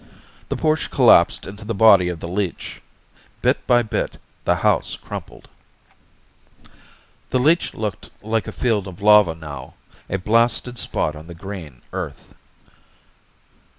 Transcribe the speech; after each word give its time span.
The 0.49 0.57
porch 0.57 0.89
collapsed 0.89 1.45
into 1.45 1.63
the 1.63 1.75
body 1.75 2.09
of 2.09 2.21
the 2.21 2.27
leech. 2.27 2.81
Bit 3.43 3.67
by 3.67 3.83
bit, 3.83 4.17
the 4.45 4.55
house 4.65 4.95
crumpled. 4.95 5.47
The 7.29 7.39
leech 7.39 7.75
looked 7.75 8.09
like 8.23 8.47
a 8.47 8.51
field 8.51 8.87
of 8.87 8.99
lava 8.99 9.35
now, 9.35 9.75
a 10.09 10.17
blasted 10.17 10.79
spot 10.79 11.15
on 11.15 11.27
the 11.27 11.35
green 11.35 11.83
Earth. 11.93 12.33